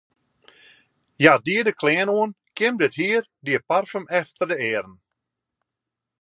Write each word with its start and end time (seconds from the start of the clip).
Hja 1.21 1.33
die 1.45 1.61
de 1.67 1.73
klean 1.81 2.13
oan, 2.17 2.31
kjimde 2.57 2.85
it 2.87 2.97
hier, 3.01 3.23
die 3.45 3.59
parfum 3.69 4.05
efter 4.21 4.45
de 4.51 4.57
earen. 4.69 4.95